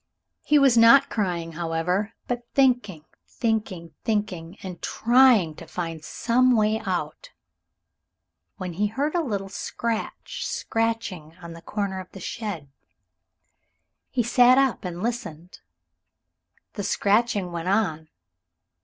[0.41, 6.79] He was not crying, however, but thinking, thinking, thinking, and trying to find some way
[6.87, 7.29] out,
[8.57, 12.71] when he heard a little scratch, scratching on the corner of the shed.
[14.09, 15.59] He sat up and listened.
[16.73, 18.09] The scratching went on.